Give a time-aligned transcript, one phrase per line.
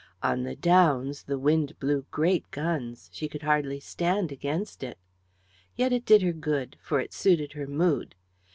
[0.23, 3.07] On the Downs the wind blew great guns.
[3.13, 4.97] She could hardly stand against it.
[5.75, 8.15] Yet it did her good, for it suited her mood.